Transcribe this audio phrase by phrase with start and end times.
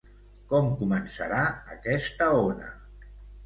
[0.53, 1.43] Com començarà
[1.77, 2.77] aquesta ona?